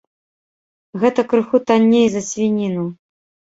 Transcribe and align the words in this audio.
Гэта 1.03 1.21
крыху 1.35 1.61
танней 1.69 2.07
за 2.17 2.25
свініну. 2.31 2.91